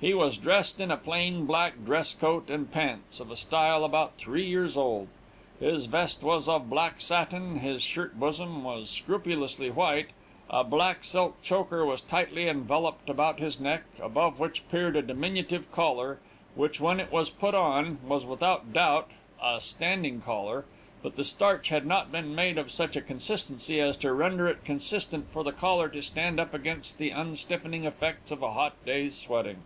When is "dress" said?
1.84-2.14